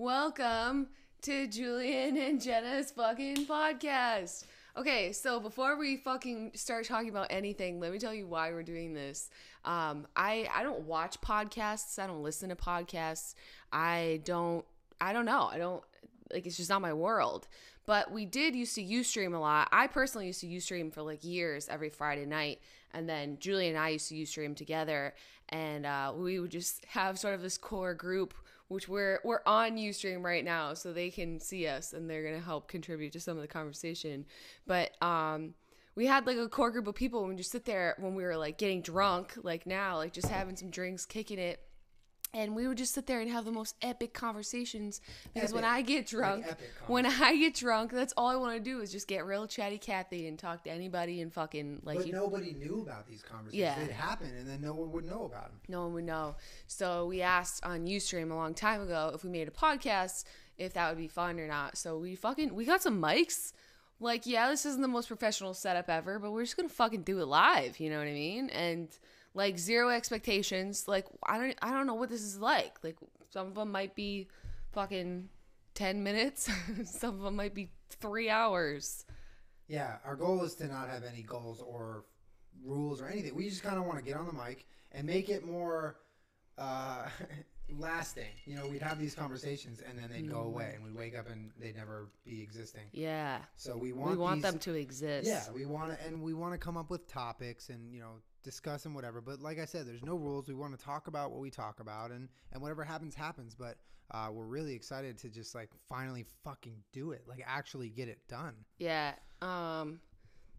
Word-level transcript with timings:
Welcome 0.00 0.86
to 1.20 1.46
Julien 1.46 2.16
and 2.16 2.40
Jenna's 2.40 2.90
fucking 2.90 3.44
podcast. 3.44 4.46
Okay, 4.74 5.12
so 5.12 5.38
before 5.38 5.76
we 5.76 5.98
fucking 5.98 6.52
start 6.54 6.86
talking 6.86 7.10
about 7.10 7.26
anything, 7.28 7.80
let 7.80 7.92
me 7.92 7.98
tell 7.98 8.14
you 8.14 8.26
why 8.26 8.50
we're 8.50 8.62
doing 8.62 8.94
this. 8.94 9.28
Um, 9.66 10.06
I 10.16 10.48
I 10.54 10.62
don't 10.62 10.84
watch 10.86 11.20
podcasts. 11.20 11.98
I 11.98 12.06
don't 12.06 12.22
listen 12.22 12.48
to 12.48 12.56
podcasts. 12.56 13.34
I 13.74 14.22
don't. 14.24 14.64
I 15.02 15.12
don't 15.12 15.26
know. 15.26 15.50
I 15.52 15.58
don't 15.58 15.82
like. 16.32 16.46
It's 16.46 16.56
just 16.56 16.70
not 16.70 16.80
my 16.80 16.94
world. 16.94 17.46
But 17.84 18.10
we 18.10 18.24
did 18.24 18.56
used 18.56 18.74
to 18.76 18.82
Ustream 18.82 19.34
a 19.34 19.38
lot. 19.38 19.68
I 19.70 19.86
personally 19.86 20.28
used 20.28 20.40
to 20.40 20.46
Ustream 20.46 20.90
for 20.94 21.02
like 21.02 21.22
years 21.24 21.68
every 21.68 21.90
Friday 21.90 22.24
night, 22.24 22.62
and 22.94 23.06
then 23.06 23.36
Julie 23.38 23.68
and 23.68 23.76
I 23.76 23.90
used 23.90 24.08
to 24.08 24.14
Ustream 24.14 24.56
together, 24.56 25.12
and 25.50 25.84
uh, 25.84 26.14
we 26.16 26.40
would 26.40 26.52
just 26.52 26.86
have 26.86 27.18
sort 27.18 27.34
of 27.34 27.42
this 27.42 27.58
core 27.58 27.92
group 27.92 28.32
which 28.70 28.88
we're 28.88 29.18
we're 29.24 29.42
on 29.46 29.76
Ustream 29.76 30.22
right 30.22 30.44
now, 30.44 30.74
so 30.74 30.92
they 30.92 31.10
can 31.10 31.40
see 31.40 31.66
us 31.66 31.92
and 31.92 32.08
they're 32.08 32.22
gonna 32.22 32.40
help 32.40 32.68
contribute 32.68 33.12
to 33.12 33.20
some 33.20 33.36
of 33.36 33.42
the 33.42 33.48
conversation. 33.48 34.24
But 34.66 34.90
um, 35.02 35.54
we 35.96 36.06
had 36.06 36.26
like 36.26 36.36
a 36.36 36.48
core 36.48 36.70
group 36.70 36.86
of 36.86 36.94
people 36.94 37.20
and 37.20 37.30
we 37.30 37.36
just 37.36 37.50
sit 37.50 37.64
there 37.64 37.96
when 37.98 38.14
we 38.14 38.22
were 38.22 38.36
like 38.36 38.58
getting 38.58 38.80
drunk, 38.80 39.34
like 39.42 39.66
now, 39.66 39.96
like 39.96 40.12
just 40.12 40.28
having 40.28 40.56
some 40.56 40.70
drinks, 40.70 41.04
kicking 41.04 41.38
it. 41.38 41.60
And 42.32 42.54
we 42.54 42.68
would 42.68 42.78
just 42.78 42.94
sit 42.94 43.06
there 43.06 43.20
and 43.20 43.28
have 43.28 43.44
the 43.44 43.50
most 43.50 43.74
epic 43.82 44.14
conversations 44.14 45.00
because 45.34 45.52
when 45.52 45.64
I 45.64 45.82
get 45.82 46.06
drunk, 46.06 46.46
epic 46.48 46.70
when 46.86 47.04
I 47.04 47.34
get 47.36 47.54
drunk, 47.54 47.90
that's 47.90 48.14
all 48.16 48.28
I 48.28 48.36
want 48.36 48.56
to 48.56 48.62
do 48.62 48.80
is 48.80 48.92
just 48.92 49.08
get 49.08 49.26
real 49.26 49.48
chatty 49.48 49.78
Cathy 49.78 50.28
and 50.28 50.38
talk 50.38 50.62
to 50.62 50.70
anybody 50.70 51.22
and 51.22 51.32
fucking 51.32 51.80
like 51.82 51.98
But 51.98 52.06
you 52.06 52.12
nobody 52.12 52.52
knew 52.52 52.82
about 52.82 53.08
these 53.08 53.22
conversations. 53.22 53.60
Yeah. 53.60 53.84
They'd 53.84 53.92
happen, 53.92 54.28
and 54.38 54.46
then 54.46 54.60
no 54.60 54.74
one 54.74 54.92
would 54.92 55.04
know 55.06 55.24
about 55.24 55.48
them. 55.48 55.58
no 55.68 55.82
one 55.82 55.94
would 55.94 56.04
know. 56.04 56.36
So 56.68 57.06
we 57.06 57.20
asked 57.20 57.64
on 57.64 57.86
Ustream 57.86 58.30
a 58.30 58.34
long 58.34 58.54
time 58.54 58.80
ago 58.80 59.10
if 59.12 59.24
we 59.24 59.30
made 59.30 59.48
a 59.48 59.50
podcast, 59.50 60.22
if 60.56 60.72
that 60.74 60.88
would 60.88 60.98
be 60.98 61.08
fun 61.08 61.40
or 61.40 61.48
not. 61.48 61.76
So 61.76 61.98
we 61.98 62.14
fucking 62.14 62.54
we 62.54 62.64
got 62.64 62.80
some 62.80 63.02
mics. 63.02 63.52
Like, 64.02 64.24
yeah, 64.24 64.48
this 64.48 64.64
isn't 64.64 64.80
the 64.80 64.88
most 64.88 65.08
professional 65.08 65.52
setup 65.52 65.90
ever, 65.90 66.18
but 66.18 66.30
we're 66.30 66.44
just 66.44 66.56
gonna 66.56 66.68
fucking 66.68 67.02
do 67.02 67.18
it 67.20 67.26
live. 67.26 67.80
You 67.80 67.90
know 67.90 67.98
what 67.98 68.06
I 68.06 68.12
mean? 68.12 68.50
And 68.50 68.88
like 69.34 69.58
zero 69.58 69.88
expectations. 69.90 70.86
Like, 70.88 71.06
I 71.24 71.38
don't 71.38 71.56
I 71.62 71.70
don't 71.70 71.86
know 71.86 71.94
what 71.94 72.08
this 72.10 72.22
is 72.22 72.38
like. 72.38 72.78
Like, 72.82 72.96
some 73.30 73.46
of 73.46 73.54
them 73.54 73.70
might 73.72 73.94
be 73.94 74.28
fucking 74.72 75.28
ten 75.74 76.02
minutes. 76.02 76.48
some 76.84 77.14
of 77.14 77.20
them 77.22 77.36
might 77.36 77.54
be 77.54 77.70
three 78.00 78.28
hours. 78.30 79.04
Yeah, 79.68 79.96
our 80.04 80.16
goal 80.16 80.42
is 80.44 80.54
to 80.56 80.66
not 80.66 80.88
have 80.88 81.04
any 81.04 81.22
goals 81.22 81.62
or 81.64 82.04
rules 82.64 83.00
or 83.00 83.06
anything. 83.08 83.34
We 83.34 83.48
just 83.48 83.62
kind 83.62 83.78
of 83.78 83.84
want 83.84 83.98
to 83.98 84.04
get 84.04 84.16
on 84.16 84.26
the 84.26 84.32
mic 84.32 84.66
and 84.92 85.06
make 85.06 85.28
it 85.28 85.46
more 85.46 85.96
uh, 86.58 87.06
lasting. 87.78 88.24
You 88.46 88.56
know, 88.56 88.66
we'd 88.66 88.82
have 88.82 88.98
these 88.98 89.14
conversations, 89.14 89.80
and 89.88 89.96
then 89.96 90.10
they'd 90.10 90.28
go 90.28 90.40
away, 90.40 90.72
and 90.74 90.84
we'd 90.84 90.96
wake 90.96 91.16
up 91.16 91.30
and 91.30 91.50
they'd 91.60 91.76
never 91.76 92.08
be 92.24 92.42
existing. 92.42 92.82
Yeah, 92.92 93.38
So 93.56 93.76
we 93.76 93.92
want 93.92 94.10
we 94.10 94.16
want 94.16 94.42
these- 94.42 94.50
them 94.50 94.58
to 94.60 94.74
exist. 94.74 95.28
Yeah, 95.28 95.44
we 95.54 95.66
want 95.66 95.96
to, 95.96 96.06
and 96.06 96.20
we 96.20 96.34
want 96.34 96.52
to 96.52 96.58
come 96.58 96.76
up 96.76 96.90
with 96.90 97.06
topics 97.06 97.68
and 97.68 97.94
you 97.94 98.00
know 98.00 98.14
discuss 98.42 98.84
and 98.86 98.94
whatever. 98.94 99.20
But 99.20 99.40
like 99.40 99.58
I 99.58 99.64
said, 99.64 99.86
there's 99.86 100.02
no 100.02 100.14
rules. 100.16 100.48
We 100.48 100.54
want 100.54 100.78
to 100.78 100.84
talk 100.84 101.06
about 101.08 101.30
what 101.30 101.40
we 101.40 101.50
talk 101.50 101.80
about, 101.80 102.10
and 102.10 102.28
and 102.52 102.62
whatever 102.62 102.84
happens 102.84 103.14
happens. 103.14 103.54
But 103.54 103.76
uh, 104.12 104.28
we're 104.32 104.44
really 104.44 104.74
excited 104.74 105.18
to 105.18 105.28
just 105.28 105.54
like 105.54 105.70
finally 105.88 106.24
fucking 106.44 106.76
do 106.92 107.12
it, 107.12 107.22
like 107.28 107.42
actually 107.46 107.88
get 107.88 108.08
it 108.08 108.18
done. 108.28 108.54
Yeah. 108.78 109.12
Um 109.42 110.00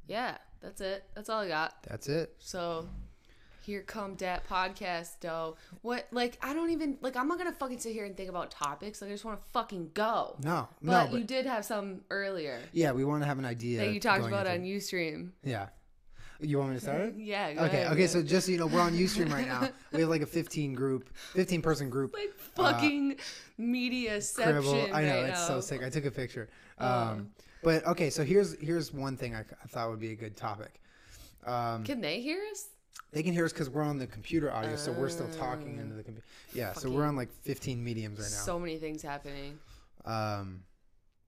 yeah, 0.08 0.38
that's 0.62 0.82
it. 0.82 1.04
That's 1.16 1.30
all 1.30 1.42
I 1.42 1.48
got. 1.48 1.84
That's 1.84 2.08
it. 2.10 2.34
So 2.40 2.88
here 3.64 3.82
come 3.84 4.16
dat 4.16 4.48
podcast 4.50 5.18
though. 5.20 5.56
What 5.84 6.08
like 6.12 6.38
I 6.42 6.54
don't 6.54 6.72
even 6.72 6.98
like 7.02 7.16
I'm 7.16 7.28
not 7.28 7.38
gonna 7.38 7.52
fucking 7.52 7.80
sit 7.80 7.94
here 7.94 8.06
and 8.06 8.18
think 8.18 8.30
about 8.30 8.50
topics. 8.52 9.02
Like 9.02 9.12
I 9.12 9.14
just 9.14 9.26
wanna 9.26 9.40
fucking 9.54 9.92
go. 9.94 10.38
No, 10.44 10.68
But, 10.82 10.92
no, 11.06 11.12
but 11.12 11.20
you 11.20 11.24
did 11.26 11.46
have 11.46 11.64
some 11.66 12.02
earlier 12.10 12.60
yeah, 12.74 12.92
we 12.92 13.04
want 13.06 13.22
to 13.22 13.28
have 13.28 13.38
an 13.38 13.46
idea 13.46 13.80
that 13.80 13.94
you 13.94 14.00
talked 14.00 14.26
about 14.26 14.48
into- 14.48 14.68
on 14.74 14.80
Ustream. 14.80 15.30
Yeah, 15.44 15.68
you 16.42 16.58
want 16.58 16.72
me 16.72 16.76
to 16.78 16.82
start? 16.82 17.02
it? 17.02 17.16
Yeah, 17.18 17.54
go 17.54 17.62
Okay, 17.66 17.82
ahead, 17.84 17.94
okay. 17.94 18.08
So 18.08 18.22
just 18.24 18.46
so 18.48 18.52
you 18.52 18.58
know, 18.58 18.68
we're 18.68 18.82
on 18.82 18.94
UStream 18.94 19.32
right 19.32 19.48
now. 19.48 19.70
We 19.92 20.02
have 20.02 20.10
like 20.10 20.22
a 20.22 20.26
15 20.26 20.74
group, 20.74 21.10
15 21.34 21.62
person 21.62 21.90
group. 21.90 22.14
like 22.14 22.34
fucking 22.56 23.18
media 23.58 24.20
Cribble. 24.36 24.90
I 24.94 25.04
know 25.04 25.22
right 25.22 25.30
it's 25.30 25.40
now. 25.42 25.48
so 25.48 25.62
sick. 25.62 25.84
I 25.84 25.90
took 25.90 26.06
a 26.06 26.12
picture. 26.12 26.50
Oh. 26.80 26.88
Um, 26.88 27.30
but 27.64 27.86
okay, 27.86 28.10
so 28.10 28.24
here's 28.24 28.60
here's 28.60 28.92
one 28.92 29.16
thing 29.18 29.36
I, 29.36 29.42
I 29.42 29.68
thought 29.68 29.90
would 29.90 30.00
be 30.00 30.12
a 30.12 30.16
good 30.16 30.36
topic. 30.36 30.82
Um, 31.46 31.84
Can 31.84 32.02
they 32.02 32.22
hear 32.22 32.40
us? 32.52 32.70
they 33.14 33.24
can 33.24 33.34
hear 33.34 33.46
us 33.46 33.52
because 33.54 33.70
we're 33.70 33.84
on 33.84 33.98
the 33.98 34.08
computer 34.08 34.52
audio, 34.52 34.76
so 34.76 34.92
we're 34.92 35.10
still 35.10 35.30
talking 35.30 35.78
into 35.80 35.94
the 35.96 36.04
computer. 36.04 36.26
Yeah, 36.54 36.74
so 36.74 36.90
we're 36.90 37.06
on 37.06 37.16
like 37.16 37.32
15 37.44 37.84
mediums 37.84 38.20
right 38.20 38.26
now. 38.26 38.46
So 38.46 38.58
many 38.60 38.78
things 38.78 39.02
happening. 39.02 39.58
um, 40.06 40.64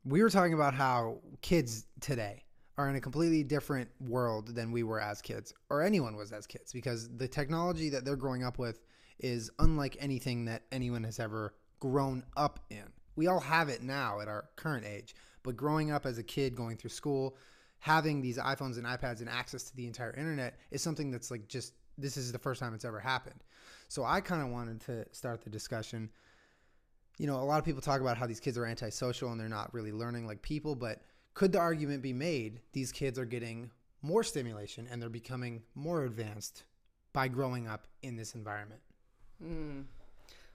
we 0.05 0.21
were 0.21 0.29
talking 0.29 0.53
about 0.53 0.73
how 0.73 1.17
kids 1.41 1.85
today 2.01 2.43
are 2.77 2.89
in 2.89 2.95
a 2.95 3.01
completely 3.01 3.43
different 3.43 3.89
world 3.99 4.55
than 4.55 4.71
we 4.71 4.83
were 4.83 4.99
as 4.99 5.21
kids, 5.21 5.53
or 5.69 5.81
anyone 5.81 6.15
was 6.15 6.31
as 6.31 6.47
kids, 6.47 6.73
because 6.73 7.09
the 7.17 7.27
technology 7.27 7.89
that 7.89 8.03
they're 8.03 8.15
growing 8.15 8.43
up 8.43 8.57
with 8.57 8.81
is 9.19 9.51
unlike 9.59 9.95
anything 9.99 10.45
that 10.45 10.63
anyone 10.71 11.03
has 11.03 11.19
ever 11.19 11.53
grown 11.79 12.23
up 12.35 12.59
in. 12.69 12.85
We 13.15 13.27
all 13.27 13.39
have 13.39 13.69
it 13.69 13.83
now 13.83 14.21
at 14.21 14.27
our 14.27 14.45
current 14.55 14.85
age, 14.85 15.15
but 15.43 15.55
growing 15.55 15.91
up 15.91 16.05
as 16.05 16.17
a 16.17 16.23
kid, 16.23 16.55
going 16.55 16.77
through 16.77 16.89
school, 16.89 17.37
having 17.79 18.21
these 18.21 18.37
iPhones 18.37 18.77
and 18.77 18.85
iPads 18.85 19.19
and 19.19 19.29
access 19.29 19.63
to 19.63 19.75
the 19.75 19.85
entire 19.85 20.13
internet 20.13 20.57
is 20.71 20.81
something 20.81 21.11
that's 21.11 21.29
like 21.29 21.47
just 21.47 21.73
this 21.97 22.17
is 22.17 22.31
the 22.31 22.39
first 22.39 22.59
time 22.59 22.73
it's 22.73 22.85
ever 22.85 22.99
happened. 22.99 23.43
So 23.87 24.03
I 24.03 24.19
kind 24.19 24.41
of 24.41 24.49
wanted 24.49 24.81
to 24.81 25.05
start 25.11 25.43
the 25.43 25.51
discussion 25.51 26.09
you 27.17 27.27
know, 27.27 27.35
a 27.35 27.43
lot 27.43 27.59
of 27.59 27.65
people 27.65 27.81
talk 27.81 28.01
about 28.01 28.17
how 28.17 28.25
these 28.25 28.39
kids 28.39 28.57
are 28.57 28.65
antisocial 28.65 29.31
and 29.31 29.39
they're 29.39 29.49
not 29.49 29.73
really 29.73 29.91
learning 29.91 30.25
like 30.25 30.41
people, 30.41 30.75
but 30.75 31.01
could 31.33 31.51
the 31.51 31.59
argument 31.59 32.01
be 32.01 32.13
made 32.13 32.59
these 32.73 32.91
kids 32.91 33.17
are 33.17 33.25
getting 33.25 33.71
more 34.01 34.23
stimulation 34.23 34.87
and 34.91 35.01
they're 35.01 35.09
becoming 35.09 35.63
more 35.75 36.03
advanced 36.03 36.63
by 37.13 37.27
growing 37.27 37.67
up 37.67 37.87
in 38.01 38.15
this 38.15 38.35
environment? 38.35 38.81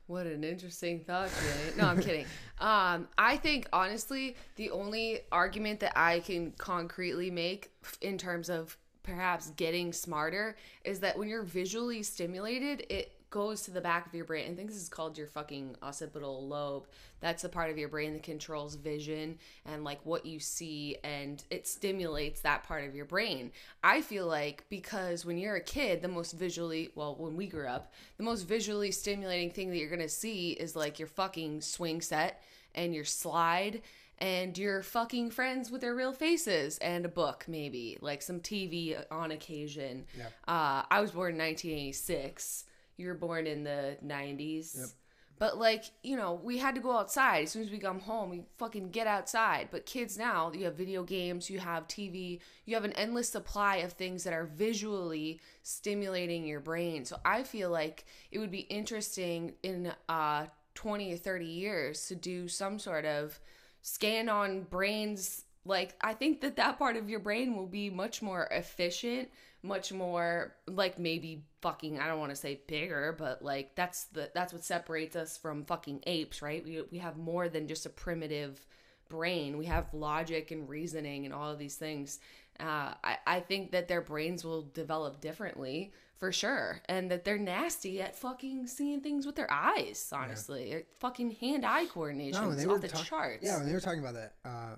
What 0.07 0.27
an 0.27 0.43
interesting 0.43 1.01
thought, 1.01 1.29
Jay. 1.29 1.77
No, 1.77 1.87
I'm 1.87 2.01
kidding. 2.01 2.27
Um, 2.61 3.07
I 3.17 3.37
think 3.37 3.69
honestly, 3.73 4.35
the 4.57 4.73
only 4.73 5.21
argument 5.31 5.79
that 5.79 5.97
I 5.97 6.19
can 6.19 6.51
concretely 6.59 7.31
make 7.31 7.71
in 8.01 8.19
terms 8.19 8.51
of 8.51 8.77
perhaps 9.05 9.51
getting 9.51 9.93
smarter 9.93 10.57
is 10.83 10.99
that 11.01 11.17
when 11.17 11.29
you're 11.29 11.45
visually 11.45 12.03
stimulated, 12.03 12.85
it 12.91 13.13
goes 13.31 13.63
to 13.63 13.71
the 13.71 13.81
back 13.81 14.07
of 14.07 14.15
your 14.15 14.25
brain. 14.25 14.51
I 14.51 14.55
think 14.55 14.69
this 14.69 14.81
is 14.81 14.89
called 14.89 15.19
your 15.19 15.27
fucking 15.27 15.77
occipital 15.83 16.47
lobe. 16.47 16.87
That's 17.21 17.43
the 17.43 17.49
part 17.49 17.71
of 17.71 17.79
your 17.79 17.89
brain 17.89 18.13
that 18.15 18.23
controls 18.23 18.75
vision 18.75 19.39
and 19.67 19.85
like 19.85 20.01
what 20.05 20.25
you 20.25 20.41
see 20.41 20.97
and 21.05 21.43
it 21.51 21.67
stimulates 21.67 22.41
that 22.41 22.65
part 22.65 22.85
of 22.85 22.95
your 22.95 23.05
brain. 23.05 23.53
I 23.83 24.01
feel 24.01 24.27
like 24.27 24.65
because 24.69 25.25
when 25.25 25.37
you're 25.37 25.57
a 25.57 25.61
kid, 25.61 26.01
the 26.01 26.09
most 26.09 26.33
visually, 26.33 26.91
well, 26.95 27.17
when 27.17 27.37
we 27.37 27.47
grew 27.47 27.67
up, 27.67 27.93
the 28.17 28.25
most 28.25 28.43
visually 28.43 28.93
stimulating 28.93 29.51
thing 29.51 29.71
that 29.71 29.79
you're 29.79 29.89
going 29.89 30.01
to 30.01 30.09
see 30.09 30.53
is 30.53 30.77
like 30.77 30.99
your 30.99 31.09
fucking 31.09 31.61
swing 31.61 32.01
set 32.01 32.43
and 32.75 32.95
your 32.95 33.05
slide 33.05 33.83
and 34.21 34.59
your 34.59 34.83
fucking 34.83 35.31
friends 35.31 35.71
with 35.71 35.81
their 35.81 35.95
real 35.95 36.13
faces 36.13 36.79
and 36.79 37.05
a 37.05 37.09
book 37.09 37.45
maybe, 37.47 37.99
like 38.01 38.23
some 38.23 38.41
TV 38.41 38.97
on 39.11 39.31
occasion. 39.31 40.05
Uh, 40.47 40.83
I 40.91 41.01
was 41.01 41.13
born 41.13 41.35
in 41.35 41.39
1986. 41.39 42.65
You 42.99 43.09
were 43.09 43.15
born 43.15 43.47
in 43.47 43.65
the 43.65 43.97
90s. 44.05 44.93
But 45.39 45.57
like, 45.57 45.85
you 46.03 46.17
know, 46.17 46.41
we 46.43 46.59
had 46.59 46.75
to 46.75 46.81
go 46.81 46.91
outside. 46.99 47.45
As 47.45 47.53
soon 47.53 47.63
as 47.63 47.71
we 47.71 47.79
come 47.79 48.01
home, 48.01 48.29
we 48.29 48.43
fucking 48.57 48.91
get 48.91 49.07
outside. 49.07 49.69
But 49.71 49.87
kids 49.87 50.19
now, 50.19 50.51
you 50.53 50.65
have 50.65 50.75
video 50.75 51.05
games, 51.05 51.49
you 51.49 51.61
have 51.61 51.87
TV, 51.87 52.41
you 52.67 52.75
have 52.75 52.85
an 52.85 52.93
endless 52.95 53.29
supply 53.29 53.77
of 53.77 53.93
things 53.93 54.25
that 54.25 54.33
are 54.33 54.47
visually 54.47 55.41
stimulating 55.63 56.45
your 56.45 56.59
brain. 56.61 57.05
So 57.05 57.19
I 57.25 57.45
feel 57.45 57.71
like 57.71 58.05
it 58.33 58.41
would 58.41 58.51
be 58.51 58.61
interesting 58.61 59.55
in 59.63 59.93
uh 60.09 60.47
20 60.75 61.13
or 61.13 61.17
30 61.17 61.45
years 61.45 62.07
to 62.07 62.15
do 62.15 62.47
some 62.47 62.79
sort 62.79 63.05
of 63.05 63.41
scan 63.83 64.29
on 64.29 64.63
brains 64.63 65.43
like 65.65 65.97
i 66.03 66.15
think 66.15 66.41
that 66.41 66.55
that 66.55 66.79
part 66.79 66.97
of 66.97 67.11
your 67.11 67.19
brain 67.19 67.57
will 67.57 67.67
be 67.67 67.91
much 67.91 68.23
more 68.23 68.47
efficient 68.53 69.29
much 69.63 69.93
more 69.93 70.55
like 70.69 70.99
maybe 70.99 71.43
fucking 71.63 71.99
i 71.99 72.07
don't 72.07 72.21
want 72.21 72.31
to 72.31 72.37
say 72.37 72.61
bigger 72.69 73.15
but 73.19 73.43
like 73.43 73.75
that's 73.75 74.05
the 74.05 74.31
that's 74.35 74.53
what 74.53 74.63
separates 74.65 75.17
us 75.17 75.37
from 75.37 75.65
fucking 75.65 76.01
apes 76.07 76.41
right 76.43 76.65
we, 76.65 76.81
we 76.93 76.99
have 76.99 77.17
more 77.17 77.49
than 77.49 77.67
just 77.67 77.85
a 77.85 77.89
primitive 77.91 78.65
brain 79.09 79.59
we 79.59 79.65
have 79.65 79.93
logic 79.93 80.51
and 80.53 80.69
reasoning 80.69 81.25
and 81.25 81.35
all 81.35 81.51
of 81.51 81.59
these 81.59 81.77
things 81.77 82.21
uh, 82.61 82.93
I, 83.05 83.17
I 83.27 83.41
think 83.41 83.71
that 83.73 83.87
their 83.87 84.01
brains 84.01 84.45
will 84.45 84.63
develop 84.75 85.21
differently 85.21 85.93
for 86.19 86.33
sure 86.33 86.81
and 86.89 87.09
that 87.13 87.25
they're 87.25 87.39
nasty 87.39 88.01
at 88.03 88.17
fucking 88.17 88.67
seeing 88.67 89.01
things 89.01 89.27
with 89.27 89.35
their 89.37 89.51
eyes 89.51 90.09
honestly 90.15 90.73
It- 90.73 90.89
fucking 91.01 91.33
hand-eye 91.33 91.87
coordination 91.87 92.43
No, 92.43 92.55
they 92.55 92.65
off 92.65 92.71
were 92.73 92.79
the 92.79 92.89
talk- 92.89 93.05
charts 93.05 93.45
Yeah, 93.45 93.57
when 93.59 93.67
they 93.67 93.73
were 93.73 93.81
talking 93.81 94.01
about 94.01 94.15
that, 94.15 94.35
uh, 94.45 94.75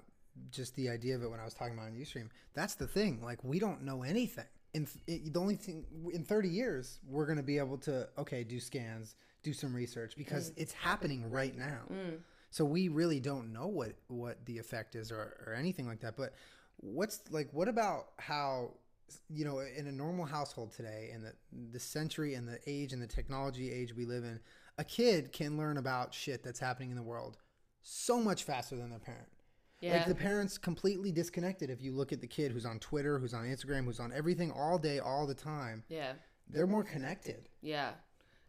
just 0.51 0.75
the 0.77 0.89
idea 0.91 1.17
of 1.17 1.23
it 1.23 1.31
when 1.31 1.41
I 1.41 1.45
was 1.45 1.55
talking 1.55 1.75
about 1.75 1.89
it 1.89 1.95
on 1.95 1.97
Ustream. 1.97 2.29
That's 2.55 2.75
the 2.75 2.87
thing. 2.87 3.21
Like 3.23 3.43
we 3.45 3.59
don't 3.59 3.83
know 3.83 4.03
anything. 4.03 4.45
In 4.75 4.87
it, 5.07 5.33
the 5.33 5.41
only 5.41 5.57
thing 5.57 5.85
in 6.13 6.25
30 6.25 6.49
years 6.49 7.01
we're 7.07 7.27
going 7.27 7.39
to 7.39 7.43
be 7.43 7.59
able 7.59 7.79
to 7.79 8.09
okay 8.19 8.45
do 8.45 8.61
scans, 8.61 9.15
do 9.43 9.53
some 9.53 9.75
research 9.75 10.15
because 10.17 10.51
Mm. 10.51 10.55
it's 10.59 10.73
happening 10.73 11.31
right 11.31 11.57
now. 11.57 11.81
So 12.51 12.65
we 12.65 12.89
really 12.89 13.21
don't 13.21 13.53
know 13.53 13.67
what 13.67 13.95
what 14.09 14.45
the 14.47 14.59
effect 14.59 14.95
is 14.95 15.11
or, 15.13 15.37
or 15.47 15.55
anything 15.55 15.87
like 15.87 16.01
that. 16.01 16.17
But 16.17 16.35
what's 16.77 17.21
like 17.31 17.49
what 17.53 17.69
about 17.69 18.07
how 18.19 18.73
you 19.29 19.45
know 19.45 19.59
in 19.59 19.87
a 19.89 19.93
normal 19.93 20.25
household 20.25 20.71
today 20.73 21.11
in 21.13 21.23
the 21.23 21.33
the 21.73 21.81
century 21.81 22.35
and 22.35 22.47
the 22.49 22.59
age 22.67 22.93
and 22.93 23.03
the 23.03 23.07
technology 23.09 23.73
age 23.73 23.95
we 23.95 24.05
live 24.05 24.23
in, 24.25 24.39
a 24.79 24.85
kid 24.85 25.33
can 25.33 25.57
learn 25.57 25.79
about 25.79 26.15
shit 26.15 26.43
that's 26.45 26.61
happening 26.61 26.91
in 26.91 26.97
the 26.97 27.03
world 27.03 27.39
so 27.83 28.21
much 28.21 28.45
faster 28.45 28.77
than 28.77 28.91
their 28.91 28.99
parent. 29.01 29.27
Yeah. 29.81 29.97
Like 29.97 30.07
the 30.07 30.15
parents 30.15 30.59
completely 30.59 31.11
disconnected. 31.11 31.71
If 31.71 31.81
you 31.81 31.93
look 31.93 32.13
at 32.13 32.21
the 32.21 32.27
kid 32.27 32.53
who's 32.53 32.67
on 32.67 32.79
Twitter, 32.79 33.19
who's 33.19 33.33
on 33.33 33.45
Instagram, 33.45 33.87
who's 33.87 34.01
on 34.01 34.13
everything 34.13 34.53
all 34.53 34.79
day, 34.79 34.99
all 34.99 35.27
the 35.27 35.35
time, 35.35 35.83
yeah. 35.89 36.13
they're 36.49 36.67
more 36.67 36.85
connected. 36.85 37.49
Yeah. 37.63 37.93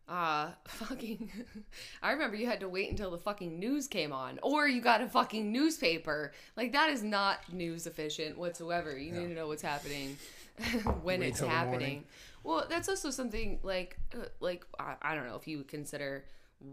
Uh 0.09 0.49
fucking 0.67 1.31
I 2.01 2.11
remember 2.11 2.35
you 2.35 2.47
had 2.47 2.59
to 2.59 2.69
wait 2.69 2.89
until 2.89 3.11
the 3.11 3.17
fucking 3.17 3.57
news 3.59 3.87
came 3.87 4.11
on 4.11 4.39
or 4.43 4.67
you 4.67 4.81
got 4.81 5.01
a 5.01 5.07
fucking 5.07 5.51
newspaper. 5.51 6.33
Like 6.57 6.73
that 6.73 6.89
is 6.89 7.01
not 7.01 7.39
news 7.53 7.87
efficient 7.87 8.37
whatsoever. 8.37 8.97
You 8.97 9.13
need 9.13 9.27
to 9.27 9.33
know 9.33 9.47
what's 9.47 9.61
happening 9.61 10.17
when 11.01 11.21
Wait 11.21 11.29
it's 11.29 11.39
happening. 11.39 12.03
Well, 12.43 12.65
that's 12.67 12.89
also 12.89 13.09
something 13.09 13.59
like 13.63 13.97
uh, 14.13 14.25
like 14.41 14.65
I, 14.77 14.95
I 15.01 15.15
don't 15.15 15.27
know 15.27 15.37
if 15.37 15.47
you 15.47 15.59
would 15.59 15.69
consider 15.69 16.25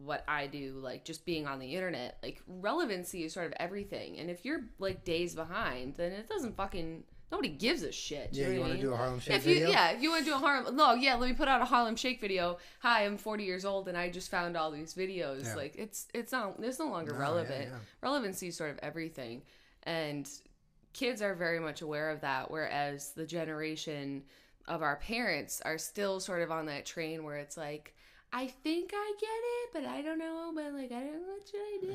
what 0.05 0.23
I 0.29 0.47
do 0.47 0.79
like 0.83 1.05
just 1.05 1.25
being 1.25 1.47
on 1.47 1.59
the 1.59 1.75
internet. 1.75 2.19
Like 2.23 2.43
relevancy 2.47 3.25
is 3.25 3.33
sort 3.33 3.47
of 3.47 3.53
everything. 3.59 4.19
And 4.19 4.29
if 4.31 4.45
you're 4.45 4.63
like 4.79 5.05
days 5.05 5.35
behind, 5.35 5.95
then 5.97 6.13
it 6.13 6.29
doesn't 6.29 6.57
fucking 6.57 7.05
nobody 7.33 7.49
gives 7.51 7.83
a 7.83 7.93
shit. 7.93 8.31
Yeah, 8.33 8.47
know 8.49 8.53
you 8.53 8.61
want 8.61 8.73
to 8.75 8.81
do 8.81 8.93
a 8.93 8.97
Harlem 8.97 9.21
Shake 9.21 9.37
if 9.37 9.47
you 9.47 9.55
video? 9.55 9.71
yeah 9.71 9.91
if 9.91 10.03
you 10.03 10.11
want 10.11 10.25
to 10.25 10.31
do 10.31 10.35
a 10.35 10.39
harlem 10.39 10.77
no 10.77 10.95
yeah 10.95 11.15
let 11.17 11.29
me 11.29 11.35
put 11.35 11.47
out 11.47 11.61
a 11.61 11.65
harlem 11.67 11.95
shake 11.95 12.23
video 12.23 12.57
hi 12.81 13.05
i'm 13.05 13.19
40 13.19 13.45
years 13.45 13.67
old 13.67 13.87
and 13.87 13.99
i 13.99 14.09
just 14.09 14.31
found 14.31 14.57
all 14.57 14.71
these 14.71 14.95
videos 14.95 15.45
Yeah. 15.45 15.55
like 15.55 15.75
it's 15.77 16.07
it's 16.15 16.33
not 16.33 16.55
it's 16.63 16.79
no 16.79 16.87
longer 16.89 17.13
No, 17.13 17.19
relevant 17.19 17.65
yeah, 17.65 17.71
yeah. 17.73 17.79
relevancy 18.03 18.49
is 18.49 18.57
sort 18.57 18.71
of 18.71 18.79
everything 18.83 19.43
and 19.83 20.27
kids 20.95 21.21
are 21.21 21.35
very 21.35 21.61
much 21.61 21.83
aware 21.83 22.09
of 22.09 22.23
that 22.23 22.51
whereas 22.51 23.13
the 23.13 23.27
generation 23.27 24.23
of 24.67 24.83
our 24.83 24.97
parents 24.97 25.61
are 25.67 25.77
still 25.77 26.21
sort 26.21 26.41
of 26.41 26.51
on 26.51 26.65
that 26.67 26.87
train 26.87 27.25
where 27.25 27.37
it's 27.37 27.59
like 27.59 27.95
i 28.33 28.47
think 28.47 28.91
i 28.95 29.13
get 29.21 29.29
it 29.29 29.71
but 29.73 29.85
i 29.85 30.03
don't 30.03 30.19
know 30.19 30.53
but 30.55 30.73
like 30.73 30.93
i 30.93 31.01
don't 31.01 31.13
know 31.23 31.33
what 31.35 31.49
should 31.49 31.61
i 31.61 31.79
do 31.81 31.93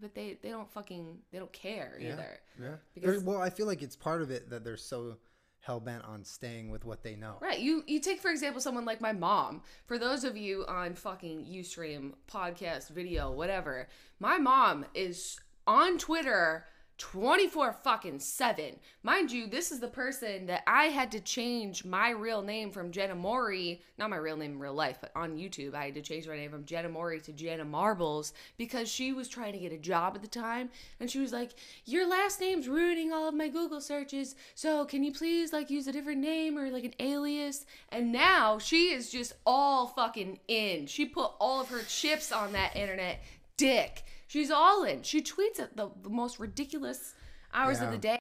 but 0.00 0.14
they 0.14 0.38
they 0.42 0.48
don't 0.48 0.70
fucking 0.70 1.18
they 1.30 1.38
don't 1.38 1.52
care 1.52 1.96
Yeah. 2.00 2.12
either 2.14 2.40
Yeah. 2.60 2.74
Because- 2.94 3.22
well, 3.22 3.40
I 3.40 3.50
feel 3.50 3.66
like 3.66 3.82
it's 3.82 3.96
part 3.96 4.22
of 4.22 4.30
it 4.30 4.48
that 4.50 4.64
they're 4.64 4.76
so 4.76 5.16
hell 5.60 5.78
bent 5.78 6.04
on 6.04 6.24
staying 6.24 6.70
with 6.70 6.86
what 6.86 7.02
they 7.02 7.16
know. 7.16 7.36
Right. 7.40 7.58
You 7.60 7.84
you 7.86 8.00
take 8.00 8.18
for 8.20 8.30
example 8.30 8.62
someone 8.62 8.86
like 8.86 9.00
my 9.02 9.12
mom. 9.12 9.62
For 9.84 9.98
those 9.98 10.24
of 10.24 10.38
you 10.38 10.64
on 10.66 10.94
fucking 10.94 11.44
Ustream 11.44 12.14
podcast, 12.30 12.88
video, 12.90 13.30
whatever, 13.30 13.88
my 14.18 14.38
mom 14.38 14.86
is 14.94 15.38
on 15.66 15.98
Twitter 15.98 16.64
24 17.00 17.72
fucking 17.82 18.18
7. 18.18 18.76
Mind 19.02 19.32
you, 19.32 19.46
this 19.46 19.72
is 19.72 19.80
the 19.80 19.88
person 19.88 20.44
that 20.44 20.62
I 20.66 20.84
had 20.84 21.10
to 21.12 21.20
change 21.20 21.82
my 21.82 22.10
real 22.10 22.42
name 22.42 22.70
from 22.70 22.92
Jenna 22.92 23.14
Mourey, 23.14 23.80
not 23.96 24.10
my 24.10 24.16
real 24.16 24.36
name 24.36 24.52
in 24.52 24.58
real 24.58 24.74
life, 24.74 24.98
but 25.00 25.10
on 25.16 25.38
YouTube, 25.38 25.74
I 25.74 25.86
had 25.86 25.94
to 25.94 26.02
change 26.02 26.28
my 26.28 26.36
name 26.36 26.50
from 26.50 26.66
Jenna 26.66 26.90
Mourey 26.90 27.18
to 27.22 27.32
Jenna 27.32 27.64
Marbles 27.64 28.34
because 28.58 28.86
she 28.86 29.14
was 29.14 29.28
trying 29.28 29.54
to 29.54 29.58
get 29.58 29.72
a 29.72 29.78
job 29.78 30.14
at 30.14 30.20
the 30.20 30.28
time 30.28 30.68
and 31.00 31.10
she 31.10 31.18
was 31.18 31.32
like, 31.32 31.52
"Your 31.86 32.06
last 32.06 32.38
name's 32.38 32.68
ruining 32.68 33.14
all 33.14 33.26
of 33.26 33.34
my 33.34 33.48
Google 33.48 33.80
searches. 33.80 34.36
So, 34.54 34.84
can 34.84 35.02
you 35.02 35.10
please 35.10 35.54
like 35.54 35.70
use 35.70 35.86
a 35.86 35.92
different 35.92 36.20
name 36.20 36.58
or 36.58 36.68
like 36.68 36.84
an 36.84 36.94
alias?" 37.00 37.64
And 37.88 38.12
now 38.12 38.58
she 38.58 38.92
is 38.92 39.10
just 39.10 39.32
all 39.46 39.86
fucking 39.86 40.40
in. 40.48 40.86
She 40.86 41.06
put 41.06 41.32
all 41.40 41.62
of 41.62 41.70
her 41.70 41.82
chips 41.82 42.30
on 42.30 42.52
that 42.52 42.76
internet 42.76 43.22
dick. 43.60 44.04
She's 44.26 44.50
all 44.50 44.84
in. 44.84 45.02
She 45.02 45.20
tweets 45.20 45.60
at 45.60 45.76
the, 45.76 45.90
the 46.02 46.08
most 46.08 46.38
ridiculous 46.38 47.14
hours 47.52 47.80
of 47.80 47.90
the 47.90 47.98
day. 47.98 48.18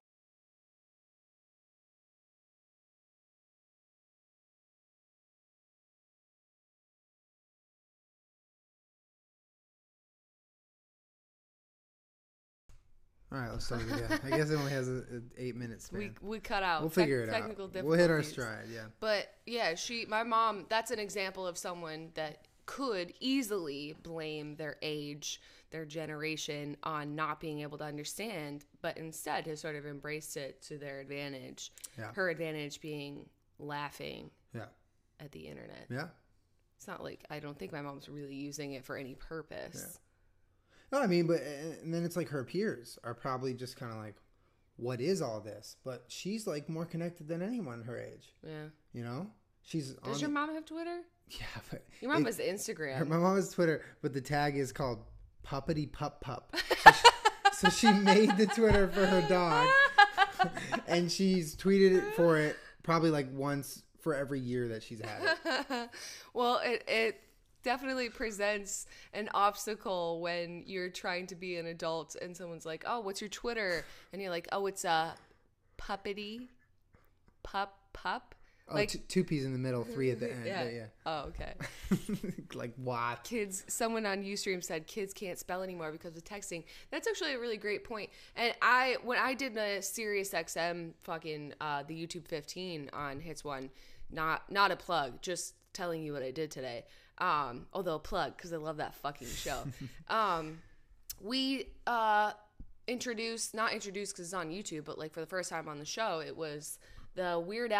All 13.31 13.37
right, 13.37 13.51
let's 13.51 13.65
start 13.65 13.83
again. 13.83 14.19
I 14.23 14.35
guess 14.35 14.49
it 14.49 14.55
only 14.55 14.71
has 14.71 14.87
an 14.87 15.29
eight 15.37 15.55
minute 15.55 15.83
span. 15.83 15.99
We 15.99 16.11
we 16.27 16.39
cut 16.39 16.63
out. 16.63 16.81
we'll 16.81 16.89
tech- 16.89 17.03
figure 17.03 17.21
it 17.21 17.29
technical 17.29 17.65
out. 17.65 17.83
We'll 17.83 17.99
hit 17.99 18.09
our 18.09 18.23
stride. 18.23 18.65
Yeah. 18.73 18.85
But 18.99 19.31
yeah, 19.45 19.75
she, 19.75 20.07
my 20.07 20.23
mom, 20.23 20.65
that's 20.67 20.89
an 20.89 20.97
example 20.97 21.45
of 21.45 21.55
someone 21.55 22.09
that 22.15 22.47
could 22.69 23.11
easily 23.19 23.95
blame 24.03 24.55
their 24.55 24.77
age, 24.83 25.41
their 25.71 25.85
generation 25.85 26.77
on 26.83 27.15
not 27.15 27.39
being 27.39 27.61
able 27.61 27.79
to 27.79 27.83
understand, 27.83 28.63
but 28.83 28.95
instead 28.95 29.47
has 29.47 29.59
sort 29.59 29.75
of 29.75 29.87
embraced 29.87 30.37
it 30.37 30.61
to 30.61 30.77
their 30.77 30.99
advantage. 30.99 31.71
Yeah. 31.97 32.11
Her 32.13 32.29
advantage 32.29 32.79
being 32.79 33.27
laughing 33.57 34.29
Yeah. 34.53 34.67
at 35.19 35.31
the 35.31 35.47
internet. 35.47 35.87
Yeah. 35.89 36.09
It's 36.77 36.87
not 36.87 37.03
like 37.03 37.25
I 37.31 37.39
don't 37.39 37.57
think 37.57 37.71
my 37.71 37.81
mom's 37.81 38.07
really 38.07 38.35
using 38.35 38.73
it 38.73 38.85
for 38.85 38.97
any 38.97 39.15
purpose. 39.15 39.97
No, 40.91 40.99
I 40.99 41.07
mean, 41.07 41.25
but 41.25 41.41
eh, 41.41 41.73
and 41.81 41.91
then 41.91 42.05
it's 42.05 42.15
like 42.15 42.29
her 42.29 42.43
peers 42.43 42.99
are 43.03 43.15
probably 43.15 43.55
just 43.55 43.77
kind 43.77 43.91
of 43.91 43.97
like, 43.97 44.15
"What 44.77 45.01
is 45.01 45.23
all 45.23 45.41
this?" 45.41 45.75
But 45.83 46.05
she's 46.07 46.45
like 46.45 46.69
more 46.69 46.85
connected 46.85 47.27
than 47.27 47.41
anyone 47.41 47.81
her 47.83 47.97
age. 47.99 48.35
Yeah. 48.47 48.65
You 48.93 49.03
know, 49.03 49.31
she's 49.63 49.93
Does 49.95 50.21
your 50.21 50.29
mom 50.29 50.53
have 50.53 50.65
Twitter? 50.65 51.01
Yeah, 51.29 51.45
but 51.71 51.85
Your 52.01 52.11
mom 52.11 52.23
it- 52.23 52.25
has 52.27 52.37
Instagram. 52.39 52.97
her, 52.97 53.05
my 53.05 53.17
mom 53.17 53.35
has 53.35 53.49
Twitter, 53.51 53.83
but 54.01 54.13
the 54.13 54.21
tag 54.21 54.57
is 54.57 54.71
called 54.71 54.99
Puppity 55.45 55.91
Pup 55.91 56.21
Pup. 56.21 56.55
So 56.83 56.91
she, 56.91 57.07
so 57.53 57.69
she 57.69 57.91
made 57.91 58.37
the 58.37 58.45
Twitter 58.47 58.87
for 58.89 59.05
her 59.05 59.21
dog, 59.27 59.67
and 60.87 61.11
she's 61.11 61.55
tweeted 61.55 61.97
it 61.97 62.13
for 62.15 62.37
it 62.37 62.55
probably 62.83 63.09
like 63.09 63.27
once 63.33 63.83
for 64.01 64.15
every 64.15 64.39
year 64.39 64.69
that 64.69 64.81
she's 64.83 64.99
had 65.01 65.37
it. 65.69 65.89
well, 66.33 66.59
it 66.63 66.83
it 66.87 67.19
definitely 67.61 68.09
presents 68.09 68.85
an 69.13 69.29
obstacle 69.33 70.21
when 70.21 70.63
you're 70.65 70.89
trying 70.89 71.27
to 71.27 71.35
be 71.35 71.57
an 71.57 71.65
adult 71.65 72.15
and 72.21 72.35
someone's 72.35 72.65
like, 72.65 72.83
"Oh, 72.87 73.01
what's 73.01 73.19
your 73.21 73.29
Twitter?" 73.29 73.83
and 74.13 74.21
you're 74.21 74.31
like, 74.31 74.47
"Oh, 74.51 74.65
it's 74.67 74.85
uh, 74.85 75.11
a 75.11 75.81
puppety 75.81 76.47
pup 77.43 77.77
pup." 77.93 78.35
Oh, 78.71 78.75
Like, 78.75 78.89
two, 78.89 78.97
two 79.07 79.23
P's 79.23 79.45
in 79.45 79.51
the 79.53 79.57
middle, 79.59 79.83
three 79.83 80.11
at 80.11 80.19
the 80.19 80.31
end. 80.31 80.45
yeah. 80.45 80.63
Yeah. 80.69 80.85
Oh, 81.05 81.29
okay. 81.29 81.53
like 82.53 82.73
what? 82.75 83.23
kids 83.23 83.63
someone 83.67 84.05
on 84.05 84.23
ustream 84.23 84.63
said 84.63 84.85
kids 84.87 85.13
can't 85.13 85.37
spell 85.39 85.61
anymore 85.63 85.91
because 85.91 86.15
of 86.15 86.23
texting 86.23 86.63
that's 86.91 87.07
actually 87.07 87.33
a 87.33 87.39
really 87.39 87.57
great 87.57 87.83
point. 87.83 88.09
point 88.09 88.09
and 88.35 88.53
i 88.61 88.97
when 89.03 89.17
i 89.19 89.33
did 89.33 89.53
the 89.55 89.77
sirius 89.81 90.31
xm 90.31 90.91
fucking 91.03 91.53
uh 91.61 91.83
the 91.87 91.93
youtube 91.93 92.27
15 92.27 92.89
on 92.93 93.19
hits 93.19 93.43
one 93.43 93.69
not 94.11 94.51
not 94.51 94.71
a 94.71 94.75
plug 94.75 95.21
just 95.21 95.53
telling 95.73 96.03
you 96.03 96.13
what 96.13 96.21
i 96.23 96.31
did 96.31 96.49
today 96.51 96.83
um 97.19 97.65
although 97.73 97.95
a 97.95 97.99
plug 97.99 98.35
because 98.35 98.51
i 98.53 98.57
love 98.57 98.77
that 98.77 98.93
fucking 98.95 99.27
show 99.27 99.63
um 100.09 100.59
we 101.21 101.65
uh 101.87 102.31
introduced 102.87 103.53
not 103.53 103.73
introduced 103.73 104.13
because 104.13 104.25
it's 104.25 104.33
on 104.33 104.49
youtube 104.49 104.85
but 104.85 104.97
like 104.97 105.13
for 105.13 105.19
the 105.19 105.25
first 105.27 105.49
time 105.49 105.67
on 105.67 105.77
the 105.79 105.85
show 105.85 106.19
it 106.19 106.35
was 106.35 106.79
the 107.15 107.39
weird 107.39 107.71
al 107.71 107.77